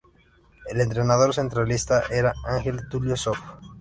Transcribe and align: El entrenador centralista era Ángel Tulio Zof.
El 0.67 0.81
entrenador 0.81 1.35
centralista 1.35 2.05
era 2.09 2.33
Ángel 2.47 2.89
Tulio 2.89 3.15
Zof. 3.15 3.37